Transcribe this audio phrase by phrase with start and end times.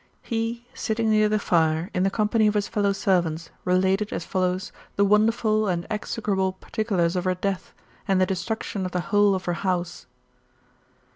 [0.23, 4.71] He, sitting near the fire, in the company of liis fellow servants, related, as follows,
[4.95, 7.71] .the wonderful and execrable particulars of her death,
[8.07, 10.07] and the destruction of the whole of her house.